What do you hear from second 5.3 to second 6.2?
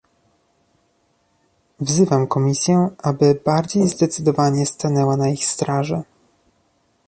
straży